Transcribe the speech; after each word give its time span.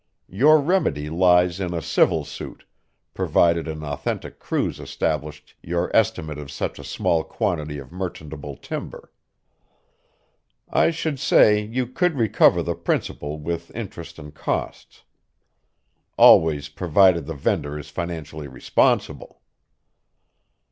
Your 0.31 0.59
remedy 0.59 1.11
lies 1.11 1.59
in 1.59 1.75
a 1.75 1.81
civil 1.83 2.25
suit 2.25 2.65
provided 3.13 3.67
an 3.67 3.83
authentic 3.83 4.39
cruise 4.39 4.79
established 4.79 5.53
your 5.61 5.95
estimate 5.95 6.39
of 6.39 6.49
such 6.49 6.79
a 6.79 6.83
small 6.83 7.23
quantity 7.23 7.77
of 7.77 7.91
merchantable 7.91 8.55
timber. 8.57 9.13
I 10.67 10.89
should 10.89 11.19
say 11.19 11.61
you 11.61 11.85
could 11.85 12.15
recover 12.17 12.63
the 12.63 12.73
principal 12.73 13.37
with 13.37 13.69
interest 13.75 14.17
and 14.17 14.33
costs. 14.33 15.03
Always 16.17 16.67
provided 16.67 17.27
the 17.27 17.35
vendor 17.35 17.77
is 17.77 17.89
financially 17.91 18.47
responsible." 18.47 19.43